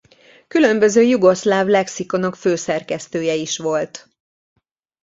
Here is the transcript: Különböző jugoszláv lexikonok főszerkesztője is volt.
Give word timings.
Különböző 0.47 1.01
jugoszláv 1.01 1.67
lexikonok 1.67 2.35
főszerkesztője 2.35 3.33
is 3.33 3.57
volt. 3.57 4.09